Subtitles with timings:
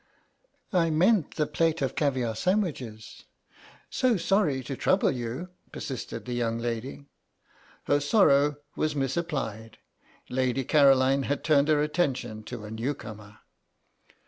[0.73, 3.25] "I meant the place of caviare sandwiches.
[3.91, 7.05] So sorry to trouble you," persisted the young lady.
[7.83, 9.77] Her sorrow was misapplied;
[10.27, 13.41] Lady Caroline had turned her attention to a newcomer.